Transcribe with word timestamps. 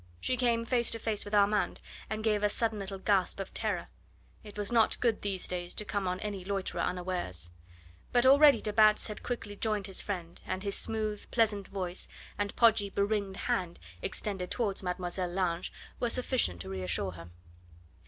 She 0.19 0.35
came 0.35 0.65
face 0.65 0.89
to 0.89 0.97
face 0.97 1.25
with 1.25 1.35
Armand, 1.35 1.79
and 2.09 2.23
gave 2.23 2.41
a 2.41 2.49
sudden 2.49 2.79
little 2.79 2.97
gasp 2.97 3.39
of 3.39 3.53
terror. 3.53 3.87
It 4.43 4.57
was 4.57 4.71
not 4.71 4.99
good 4.99 5.21
these 5.21 5.47
days 5.47 5.75
to 5.75 5.85
come 5.85 6.07
on 6.07 6.19
any 6.21 6.43
loiterer 6.43 6.81
unawares. 6.81 7.51
But 8.11 8.25
already 8.25 8.61
de 8.61 8.73
Batz 8.73 9.09
had 9.09 9.21
quickly 9.21 9.55
joined 9.55 9.85
his 9.85 10.01
friend, 10.01 10.41
and 10.47 10.63
his 10.63 10.75
smooth, 10.75 11.29
pleasant 11.29 11.67
voice, 11.67 12.07
and 12.35 12.55
podgy, 12.55 12.89
beringed 12.89 13.37
hand 13.41 13.77
extended 14.01 14.49
towards 14.49 14.81
Mlle. 14.81 15.27
Lange, 15.29 15.69
were 15.99 16.09
sufficient 16.09 16.61
to 16.61 16.69
reassure 16.69 17.11
her. 17.11 17.29